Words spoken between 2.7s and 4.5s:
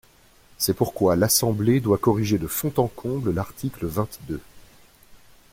en comble l’article vingt-deux.